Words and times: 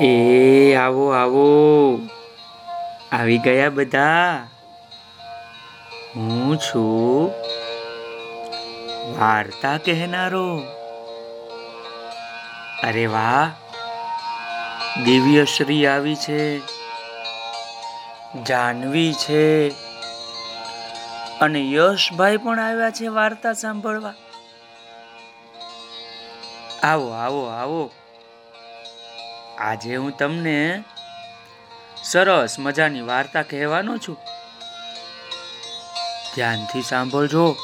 એ, 0.00 0.74
આવો 0.74 1.10
આવો. 1.10 1.98
આવી 3.12 3.38
ગયા 3.38 3.70
બધા. 3.70 4.46
હું 6.16 6.58
છું 6.58 7.30
વાર્તા 9.18 9.78
કહેનારો. 9.78 10.62
અરે 12.82 13.06
વાહ, 13.06 13.50
દિવ્યશ્રી 15.04 15.86
આવી 15.86 16.14
છે. 16.14 16.58
જાનવી 18.44 19.12
છે. 19.12 19.70
અને 21.40 21.72
યશભાઈ 21.72 22.36
પણ 22.36 22.60
આવ્યા 22.60 22.90
છે 22.90 23.06
વાર્તા 23.06 23.52
સાંભળવા. 23.52 24.14
આવો 26.82 27.10
આવો 27.10 27.46
આવો. 27.46 27.90
આજે 29.58 29.96
હું 29.96 30.16
તમને 30.16 30.84
સરસ 32.04 32.56
મજાની 32.58 33.00
વાર્તા 33.00 33.42
કહેવાનો 33.42 33.96
છું. 33.96 34.16
ધ્યાનથી 36.34 36.82
સાંભળજો. 36.82 37.56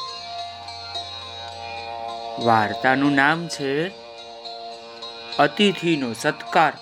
વાર્તાનું 2.39 3.11
નામ 3.11 3.47
છે 3.47 3.87
અતિથિનો 5.39 6.13
સત્કાર. 6.13 6.73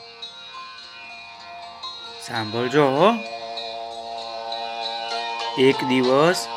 સાંભળજો 2.28 2.88
એક 5.60 5.84
દિવસ 5.84 6.48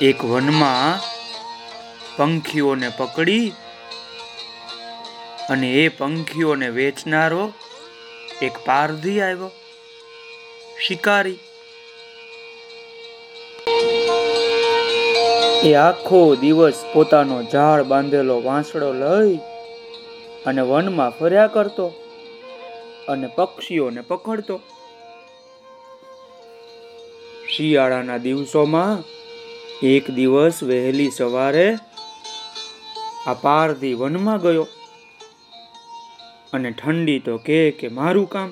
એક 0.00 0.24
વનમાં 0.24 1.00
પંખીઓને 2.16 2.88
પકડી 2.88 3.52
અને 5.50 5.72
એ 5.72 5.88
પંખીઓને 5.88 6.68
વેચનારો 6.68 7.52
એક 8.42 8.52
પારધી 8.66 9.20
આવ્યો. 9.20 9.50
શિકારી. 10.86 11.38
એ 15.64 15.74
આખો 15.74 16.34
દિવસ 16.34 16.84
પોતાનો 16.92 17.42
ઝાડ 17.42 17.82
બાંધેલો 17.82 18.40
વાંસળો 18.40 18.92
લઈ 18.92 19.38
અને 20.46 20.62
વનમાં 20.62 21.10
ફર્યા 21.10 21.46
કરતો 21.46 21.92
અને 23.08 23.26
પક્ષીઓને 23.26 24.00
પકડતો. 24.00 24.60
શિયાળાના 27.56 28.16
દિવસોમાં 28.16 29.04
એક 29.86 30.10
દિવસ 30.10 30.62
વહેલી 30.62 31.10
સવારે 31.10 31.74
આ 33.26 33.34
પારધી 33.34 33.94
વનમાં 33.94 34.40
ગયો. 34.40 34.68
અને 36.52 36.70
ઠંડી 36.70 37.18
તો 37.18 37.36
કે 37.36 37.70
કે 37.70 37.88
મારું 37.88 38.28
કામ. 38.28 38.50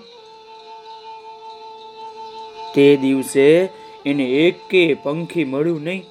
તે 2.75 2.97
દિવસે 2.97 3.69
એને 4.07 4.25
એકે 4.25 4.95
પંખી 4.95 5.45
મળ્યું 5.45 5.83
નહીં. 5.83 6.05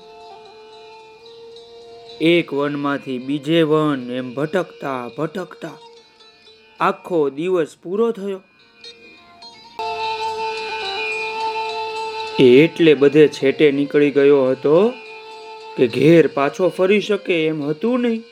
એક 2.21 2.53
વનમાંથી 2.53 3.17
બીજે 3.17 3.63
વન 3.63 4.11
એમ 4.11 4.33
ભટકતા 4.33 5.09
ભટકતા 5.17 5.77
આખો 6.79 7.29
દિવસ 7.29 7.75
પૂરો 7.83 8.11
થયો. 8.11 8.41
એટલે 12.39 12.93
બધે 12.93 13.27
છેટે 13.27 13.71
નીકળી 13.71 14.11
ગયો 14.11 14.49
હતો 14.49 14.93
કે 15.77 15.87
ઘેર 15.87 16.27
પાછો 16.27 16.69
ફરી 16.69 17.01
શકે 17.01 17.45
એમ 17.45 17.63
હતું 17.63 17.99
નહીં. 17.99 18.23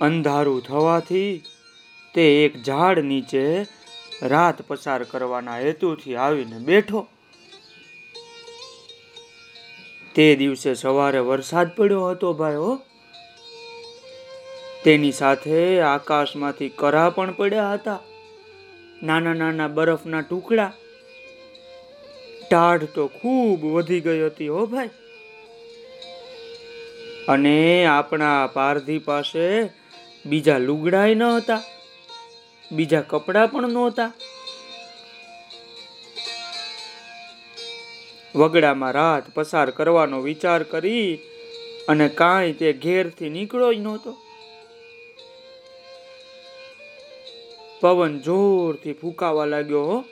અંધારું 0.00 0.62
થવાથી 0.62 1.42
તે 2.14 2.44
એક 2.44 2.62
ઝાડ 2.62 2.98
નીચે 2.98 3.66
રાત 4.22 4.62
પસાર 4.62 5.02
કરવાના 5.02 5.58
હેતુથી 5.58 6.16
આવીને 6.16 6.58
બેઠો. 6.58 7.06
તે 10.14 10.36
દિવસે 10.36 10.74
સવારે 10.74 11.18
વરસાદ 11.18 11.76
પડ્યો 11.76 12.08
હતો 12.08 12.32
ભાઈ 12.32 12.54
હો. 12.54 12.80
તેની 14.84 15.12
સાથે 15.12 15.80
આકાશમાંથી 15.80 16.68
કરા 16.68 17.10
પણ 17.10 17.32
પડ્યા 17.32 17.72
હતા. 17.72 18.00
નાના 19.02 19.34
નાના 19.34 19.68
બરફના 19.68 20.20
ટુકડા. 20.20 20.72
ટાઢ 22.50 22.84
તો 22.84 23.06
ખૂબ 23.06 23.64
વધી 23.64 24.00
ગઈ 24.00 24.26
હતી 24.26 24.48
હો 24.48 24.66
ભાઈ. 24.66 24.90
અને 27.28 27.86
આપણા 27.86 28.46
પારધી 28.46 28.98
પાસે 28.98 29.72
બીજા 30.26 30.58
લુગડાય 30.58 31.14
ન 31.14 31.22
હતા. 31.22 31.62
બીજા 32.72 33.00
કપડા 33.00 33.46
પણ 33.46 33.68
નહોતા. 33.68 34.12
વગડામાં 38.36 38.92
રાત 38.92 39.34
પસાર 39.34 39.70
કરવાનો 39.70 40.20
વિચાર 40.20 40.62
કરી 40.62 41.18
અને 41.88 42.08
કાંઈ 42.08 42.52
તે 42.52 42.72
ઘેરથી 42.72 43.30
નીકળ્યો 43.30 43.74
જ 43.74 43.78
નહોતો. 43.78 44.16
પવન 47.80 48.18
જોરથી 48.18 48.92
ફૂંકાવા 48.92 49.44
લાગ્યો 49.44 50.04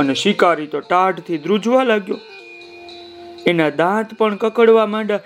અને 0.00 0.14
શિકારી 0.14 0.66
તો 0.66 0.80
ટાઢથી 0.80 1.38
ધ્રુજવા 1.38 1.84
લાગ્યો. 1.84 2.18
એના 3.50 3.70
દાંત 3.80 4.10
પણ 4.18 4.36
કકડવા 4.36 4.86
માંડ્યા. 4.86 5.24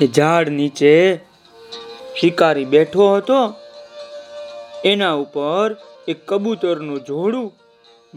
એ 0.00 0.06
ઝાડ 0.16 0.48
નીચે 0.58 0.92
શિકારી 2.20 2.68
બેઠો 2.74 3.04
હતો. 3.14 3.40
એના 4.84 5.14
ઉપર 5.22 5.68
એક 6.08 6.20
કબૂતરનું 6.26 7.00
જોડું 7.04 7.48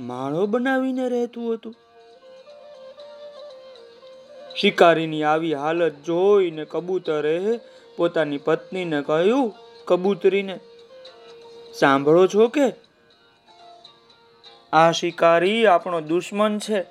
માળો 0.10 0.44
બનાવીને 0.48 1.06
રહેતું 1.10 1.48
હતું. 1.54 1.76
શિકારીની 4.60 5.24
આવી 5.24 5.54
હાલત 5.54 5.96
જોઈને 6.06 6.66
કબૂતરે 6.66 7.36
પોતાની 7.98 8.38
પત્નીને 8.38 9.00
કહ્યું, 9.02 9.48
કબૂતરીને 9.88 10.56
સાંભળો 11.80 12.28
છો 12.28 12.48
કે? 12.48 12.74
આ 14.74 14.92
શિકારી 14.92 15.66
આપણો 15.66 16.02
દુશ્મન 16.02 16.60
છે. 16.60 16.82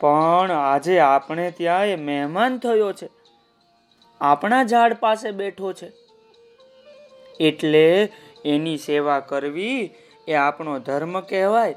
પણ 0.00 0.50
આજે 0.50 0.98
આપણે 0.98 1.50
ત્યાં 1.50 1.86
એ 1.86 1.96
મહેમાન 1.96 2.58
થયો 2.58 2.92
છે. 2.92 3.08
આપણા 4.20 4.64
ઝાડ 4.64 4.94
પાસે 4.94 5.30
બેઠો 5.30 5.72
છે. 5.72 5.92
એટલે 7.40 8.12
એની 8.44 8.78
સેવા 8.78 9.20
કરવી 9.20 9.94
એ 10.28 10.34
આપણો 10.34 10.78
ધર્મ 10.78 11.20
કહેવાય. 11.20 11.76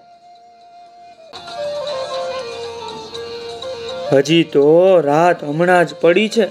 હજી 4.13 4.43
તો 4.43 4.99
રાત 4.99 5.43
હમણાં 5.43 5.85
જ 5.85 5.95
પડી 5.95 6.29
છે. 6.29 6.45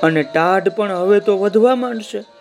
અને 0.00 0.22
ટાઢ 0.22 0.68
પણ 0.68 0.92
હવે 0.92 1.20
તો 1.20 1.38
વધવા 1.38 1.74
માંડશે. 1.74 2.33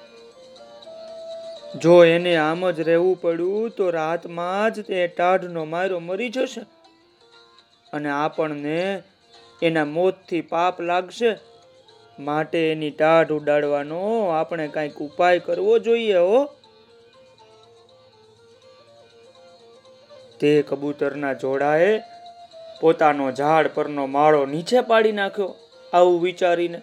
જો 1.82 2.06
એને 2.06 2.36
આમ 2.36 2.72
જ 2.72 2.80
રહેવું 2.80 3.22
પડ્યું, 3.22 3.70
તો 3.70 3.90
રાતમાં 3.90 4.74
જ 4.74 4.82
તે 4.82 5.08
ટાઢનો 5.08 5.66
મારો 5.66 6.00
મરી 6.00 6.30
જશે. 6.30 6.62
અને 7.94 8.10
આપણને 8.10 9.04
એના 9.62 9.86
મોતથી 9.86 10.42
પાપ 10.42 10.82
લાગશે. 10.82 11.38
માટે 12.20 12.72
એની 12.72 12.92
ટાઢ 12.92 13.32
ઉડાડવાનો 13.32 14.28
આપણે 14.28 14.68
કંઈક 14.68 14.96
ઉપાય 14.96 15.40
કરવો 15.40 15.80
જોઈએ 15.80 16.18
હો. 16.18 16.46
તે 20.40 20.62
કબૂતરના 20.62 21.34
જોડાએ 21.34 22.00
પોતાનો 22.82 23.32
ઝાડ 23.32 23.70
પરનો 23.74 24.06
માળો 24.06 24.46
નીચે 24.46 24.82
પાડી 24.82 25.12
નાખ્યો. 25.12 25.56
આવું 25.94 26.22
વિચારીને 26.22 26.82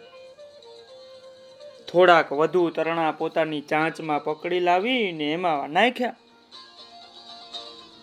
થોડાક 1.92 2.32
વધુ 2.32 2.70
તરણા 2.70 3.12
પોતાની 3.12 3.60
ચાંચમાં 3.60 4.24
પકડી 4.24 4.60
લાવીને 4.60 5.32
એમાં 5.32 5.70
નાખ્યા. 5.70 6.14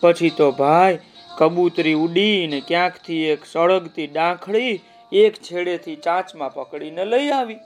પછી 0.02 0.30
તો 0.30 0.50
ભાઈ 0.52 0.98
કબૂતરી 1.38 1.94
ઉડીને 1.94 2.58
ક્યાંકથી 2.68 3.24
એક 3.24 3.42
સળગતી 3.52 4.06
ડાંખડી 4.06 4.74
એક 5.12 5.34
છેડેથી 5.42 5.96
ચાંચમાં 5.96 6.54
પકડીને 6.54 7.04
લઈ 7.04 7.30
આવી 7.30 7.58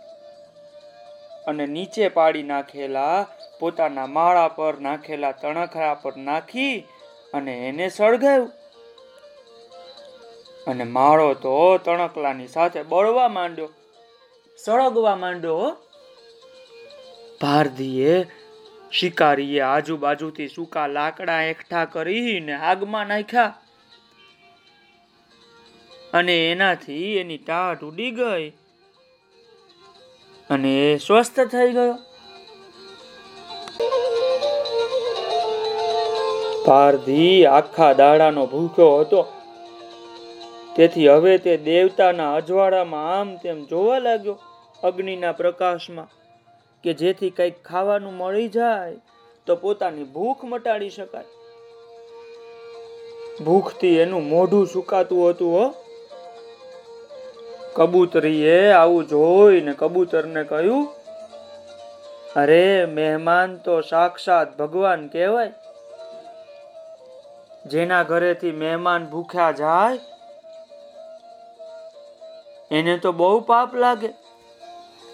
અને 1.47 1.67
નીચે 1.67 2.09
પાડી 2.09 2.43
નાખેલા 2.43 3.19
પોતાના 3.61 4.07
માળા 4.07 4.49
પર 4.49 4.75
નાખેલા 4.81 5.33
તણખરા 5.33 5.95
પર 5.95 6.17
નાખી 6.17 6.75
અને 7.35 7.53
એને 7.69 7.87
સળગાવ્યું. 7.89 8.51
અને 10.67 10.85
માળો 10.85 11.35
તો 11.35 11.79
તણકલાની 11.79 12.47
સાથે 12.47 12.83
બળવા 12.83 13.29
માંડ્યો. 13.29 13.71
સળગવા 14.65 15.17
માંડ્યો 15.17 15.77
ભારધીએ 17.43 18.15
શિકારીએ 18.91 19.61
આજુબાજુથી 19.63 20.49
સૂકા 20.49 20.87
લાકડા 20.87 21.43
એકઠા 21.43 21.85
કરીને 21.85 22.55
આગમાં 22.71 23.07
નાખ્યા 23.07 23.55
અને 26.13 26.37
એનાથી 26.51 27.09
એની 27.17 27.39
ટાટ 27.39 27.83
ઉડી 27.83 28.11
ગઈ 28.11 28.47
અને 30.51 30.73
એ 30.87 30.89
સ્વસ્થ 30.99 31.41
થઈ 31.41 31.71
ગયો. 31.73 31.99
પારધી 36.67 37.47
આખા 37.47 37.93
દાડાનો 37.93 38.47
ભૂખ્યો 38.47 38.97
હતો. 39.01 39.23
તેથી 40.77 41.09
હવે 41.09 41.39
તે 41.39 41.57
દેવતાના 41.57 42.33
અજવાળામાં 42.35 43.09
આમ 43.19 43.37
તેમ 43.37 43.65
જોવા 43.67 43.99
લાગ્યો 43.99 44.37
અગ્નિના 44.83 45.33
પ્રકાશમાં. 45.33 46.11
કે 46.85 46.93
જેથી 46.93 47.31
કંઈક 47.31 47.65
ખાવાનું 47.65 48.17
મળી 48.17 48.49
જાય, 48.49 48.97
તો 49.47 49.57
પોતાની 49.57 50.05
ભૂખ 50.05 50.45
મટાડી 50.45 50.91
શકાય. 50.91 51.25
ભૂખથી 53.45 53.97
એનું 53.97 54.29
મોઢું 54.29 54.67
સુકાતું 54.67 55.31
હતું, 55.31 55.53
હો. 55.53 55.75
કબૂતરીએ 57.75 58.71
આવું 58.71 59.07
જોઈને 59.07 59.73
કબૂતરને 59.73 60.45
કહ્યું, 60.45 60.89
અરે, 62.37 62.85
મહેમાન 62.85 63.57
તો 63.57 63.81
સાક્ષાત 63.81 64.59
ભગવાન 64.59 65.09
કહેવાય. 65.09 65.53
જેના 67.67 68.03
ઘરેથી 68.03 68.53
મહેમાન 68.53 69.07
ભૂખ્યા 69.07 69.53
જાય, 69.53 69.99
એને 72.71 72.99
તો 72.99 73.13
બહુ 73.13 73.41
પાપ 73.41 73.75
લાગે. 73.75 74.09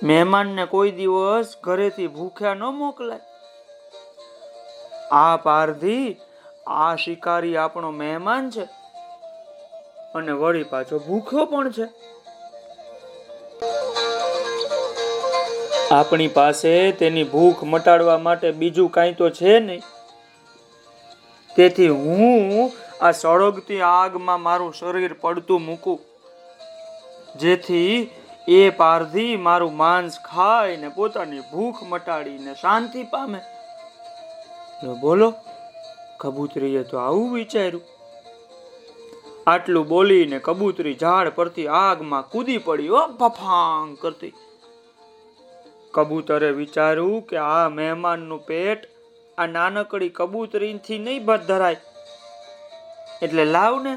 મહેમાનને 0.02 0.64
કોઈ 0.64 0.90
દિવસ 0.90 1.48
ઘરેથી 1.62 2.06
ભૂખ્યા 2.06 2.54
ન 2.54 2.64
મોકલાય. 2.74 3.20
આ 5.12 5.36
પારધી, 5.36 6.16
આ 6.66 6.96
શિકારી 6.96 7.56
આપણો 7.56 7.90
મહેમાન 7.90 8.50
છે 8.50 8.64
અને 10.14 10.32
વળી 10.32 10.62
પાછો 10.62 11.00
ભૂખ્યો 11.06 11.44
પણ 11.44 11.70
છે. 11.70 11.86
આપણી 15.90 16.28
પાસે 16.28 16.92
તેની 16.92 17.24
ભૂખ 17.24 17.64
મટાડવા 17.64 18.18
માટે 18.18 18.50
બીજું 18.50 18.90
કાંઈ 18.90 19.14
તો 19.14 19.30
છે 19.30 19.58
નહીં. 19.58 19.82
તેથી 21.50 21.88
હું 21.88 22.70
આ 23.00 23.12
સળગતી 23.12 23.80
આગમાં 23.80 24.40
મારું 24.42 24.72
શરીર 24.74 25.14
પડતું 25.20 25.60
મૂકું, 25.62 25.98
જેથી 27.36 28.10
એ 28.48 28.70
પારધી 28.70 29.36
મારું 29.36 29.76
માંસ 29.76 30.18
ખાઈને 30.24 30.88
પોતાની 30.88 31.40
ભૂખ 31.40 31.82
મટાડીને 31.82 32.54
શાંતિ 32.54 33.02
પામે. 33.02 33.40
બોલો, 35.00 35.28
કબૂતરીએ 36.18 36.82
તો 36.82 36.98
આવું 36.98 37.34
વિચાર્યું. 37.34 37.86
આટલું 39.46 39.88
બોલીને 39.88 40.38
કબૂતરી 40.38 40.94
ઝાડ 40.94 41.28
પરથી 41.28 41.66
આગમાં 41.66 42.28
કૂદી 42.28 42.58
પડી 42.58 42.88
ઓ 42.88 43.06
ફફાંગ 43.20 43.96
કરતી. 43.96 44.34
કબૂતરે 45.94 46.50
વિચાર્યું 46.50 47.22
કે 47.22 47.36
આ 47.36 47.68
મહેમાનનું 47.68 48.44
પેટ 48.46 48.80
આ 49.38 49.46
નાનકડી 49.46 50.08
કબૂતરીથી 50.08 50.98
નહીં 50.98 51.24
ધરાય. 51.46 51.76
એટલે 53.22 53.44
લાવ 53.44 53.82
ને 53.82 53.94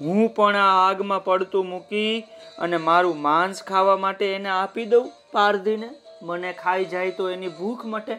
હું 0.00 0.34
પણ 0.34 0.56
આ 0.56 0.72
આગમાં 0.88 1.24
પડતું 1.24 1.68
મૂકી 1.68 2.14
અને 2.58 2.76
મારું 2.86 3.20
માંસ 3.20 3.62
ખાવા 3.62 3.96
માટે 3.96 4.24
એને 4.32 4.48
આપી 4.48 4.84
દઉં 4.84 5.12
પારધીને. 5.32 5.90
મને 6.22 6.50
ખાઈ 6.52 6.84
જાય 6.84 7.10
તો 7.10 7.28
એની 7.30 7.48
ભૂખ 7.48 7.84
મટે. 7.84 8.16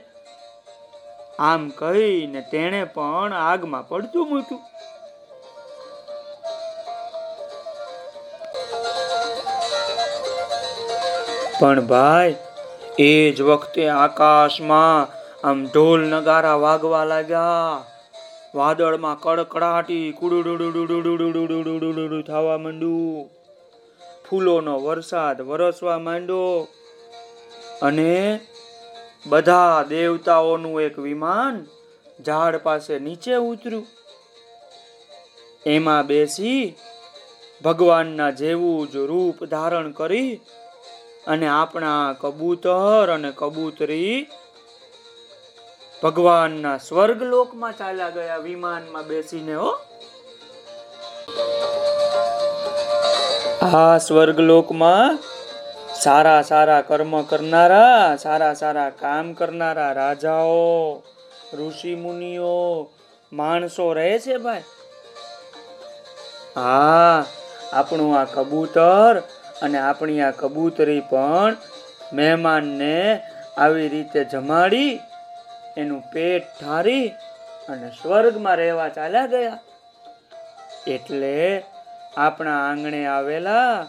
આમ 1.39 1.67
કહીને 1.69 2.41
તેણે 2.51 2.83
પણ 2.83 3.33
આગમાં 3.33 3.87
પડતું 3.87 4.29
મૂક્યું. 4.29 4.63
પણ 11.59 11.85
ભાઈ, 11.85 12.35
એ 12.99 13.31
જ 13.31 13.41
વખતે 13.41 13.85
આકાશમાં 13.89 15.13
આમ 15.47 15.63
ઢોલ 15.65 16.07
નગારા 16.07 16.57
વાગવા 16.65 17.03
લાગ્યા. 17.03 17.77
વાદળમાં 18.53 19.17
કડકડાટી 19.17 20.13
કુડુડુડુડુડુડુડુડુડુડુડુ 20.13 22.23
થવા 22.23 22.57
માંડ્યું 22.57 23.29
ફૂલોનો 24.25 24.79
વરસાદ 24.79 25.43
વરસવા 25.43 25.99
માંડ્યો 25.99 26.67
અને 27.81 28.41
બધા 29.25 29.83
દેવતાઓનું 29.89 30.81
એક 30.81 30.99
વિમાન 30.99 31.67
ઝાડ 32.19 32.61
પાસે 32.61 32.99
નીચે 32.99 33.43
ઉતર્યું 33.43 33.87
એમાં 35.65 36.05
બેસી 36.05 36.75
ભગવાનના 37.61 38.35
જેવું 38.35 38.87
જ 38.87 39.05
રૂપ 39.05 39.47
ધારણ 39.47 39.93
કરી 39.93 40.41
અને 41.27 41.51
આપણા 41.51 42.15
કબૂતર 42.15 43.11
અને 43.11 43.31
કબૂતરી 43.37 44.27
ભગવાનના 46.03 46.77
સ્વર્ગલોકમાં 46.77 47.77
ચાલ્યા 47.77 48.09
ગયા, 48.09 48.37
વિમાનમાં 48.37 49.03
બેસીને, 49.03 49.55
હો. 49.55 49.79
આ 53.61 53.97
સ્વર્ગલોકમાં 53.97 55.19
સારા 56.03 56.41
સારા 56.41 56.81
કર્મ 56.81 57.21
કરનારા, 57.21 58.15
સારા 58.15 58.53
સારા 58.53 58.89
કામ 58.89 59.33
કરનારા 59.33 59.91
રાજાઓ, 59.91 61.03
ઋષિ 61.53 61.95
મુનિઓ, 61.95 62.89
માણસો 63.33 63.93
રહે 63.93 64.19
છે 64.19 64.37
ભાઈ. 64.37 64.63
હા, 66.55 67.25
આપણું 67.73 68.19
આ 68.19 68.23
કબૂતર 68.23 69.23
અને 69.61 69.77
આપણી 69.77 70.21
આ 70.21 70.31
કબૂતરી 70.31 70.99
પણ 70.99 71.55
મહેમાનને 72.13 73.19
આવી 73.57 73.87
રીતે 73.87 74.23
જમાડી 74.23 74.99
એનું 75.77 76.03
પેટ 76.13 76.43
ઠારી 76.59 77.07
અને 77.69 77.89
સ્વર્ગમાં 77.89 78.55
રહેવા 78.55 78.89
ચાલ્યા 78.89 79.25
ગયા. 79.25 79.59
એટલે 80.87 81.63
આપણા 82.17 82.69
આંગણે 82.69 83.05
આવેલા, 83.05 83.87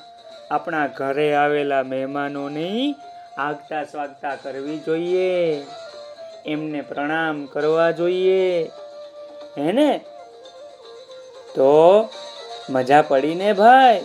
આપણા 0.51 0.87
ઘરે 0.87 1.35
આવેલા 1.35 1.83
મહેમાનોની 1.83 2.95
આગતા 3.39 3.85
સ્વાગતા 3.85 4.37
કરવી 4.43 4.79
જોઈએ. 4.79 5.67
એમને 6.47 6.81
પ્રણામ 6.81 7.47
કરવા 7.47 7.91
જોઈએ. 7.91 8.71
હે 9.59 9.73
ને 9.73 10.01
તો 11.55 12.09
મજા 12.71 13.03
પડી 13.03 13.35
ને 13.35 13.53
ભાઈ? 13.53 14.05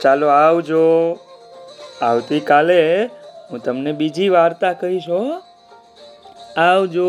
ચાલો 0.00 0.28
આવજો. 0.28 1.18
આવતીકાલે 2.02 3.10
હું 3.50 3.58
તમને 3.58 3.92
બીજી 3.92 4.28
વાર્તા 4.28 4.72
કહીશ 4.72 5.08
આવજો. 6.56 7.08